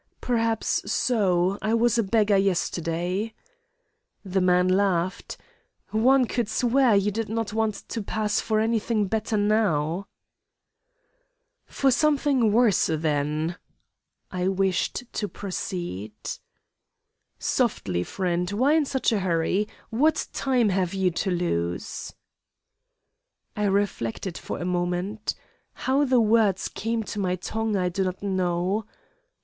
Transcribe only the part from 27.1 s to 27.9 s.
my tongue I